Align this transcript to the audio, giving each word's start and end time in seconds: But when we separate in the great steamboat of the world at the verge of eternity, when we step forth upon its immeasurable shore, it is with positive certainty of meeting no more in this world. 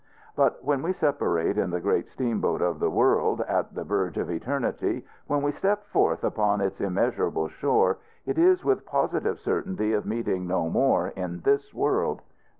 But 0.35 0.63
when 0.65 0.81
we 0.81 0.93
separate 0.93 1.59
in 1.59 1.69
the 1.69 1.79
great 1.79 2.09
steamboat 2.09 2.59
of 2.59 2.79
the 2.79 2.89
world 2.89 3.41
at 3.41 3.75
the 3.75 3.83
verge 3.83 4.17
of 4.17 4.31
eternity, 4.31 5.05
when 5.27 5.43
we 5.43 5.51
step 5.51 5.83
forth 5.89 6.23
upon 6.23 6.59
its 6.59 6.81
immeasurable 6.81 7.49
shore, 7.49 7.99
it 8.25 8.39
is 8.39 8.63
with 8.65 8.83
positive 8.87 9.37
certainty 9.37 9.93
of 9.93 10.07
meeting 10.07 10.47
no 10.47 10.71
more 10.71 11.09
in 11.09 11.41
this 11.41 11.71
world. 11.71 12.23